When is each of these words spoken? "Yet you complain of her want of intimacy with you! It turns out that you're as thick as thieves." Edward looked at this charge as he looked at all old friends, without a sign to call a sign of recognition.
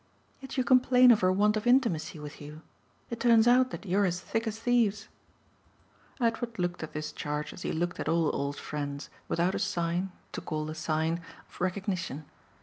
"Yet 0.39 0.57
you 0.57 0.63
complain 0.63 1.11
of 1.11 1.19
her 1.21 1.31
want 1.31 1.55
of 1.55 1.67
intimacy 1.67 2.17
with 2.17 2.41
you! 2.41 2.63
It 3.11 3.19
turns 3.19 3.47
out 3.47 3.69
that 3.69 3.85
you're 3.85 4.03
as 4.05 4.19
thick 4.19 4.47
as 4.47 4.57
thieves." 4.59 5.09
Edward 6.19 6.57
looked 6.57 6.81
at 6.81 6.93
this 6.93 7.11
charge 7.11 7.53
as 7.53 7.61
he 7.61 7.71
looked 7.71 7.99
at 7.99 8.09
all 8.09 8.35
old 8.35 8.57
friends, 8.57 9.11
without 9.27 9.53
a 9.53 9.59
sign 9.59 10.11
to 10.31 10.41
call 10.41 10.71
a 10.71 10.73
sign 10.73 11.21
of 11.47 11.61
recognition. 11.61 12.25